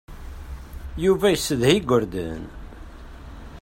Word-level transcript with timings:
Yuba 1.05 1.27
yessedha 1.33 1.69
igerdan. 1.79 2.43